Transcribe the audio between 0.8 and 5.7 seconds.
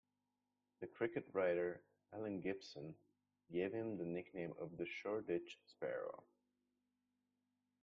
cricket writer, Alan Gibson, gave him the nickname of the "Shoreditch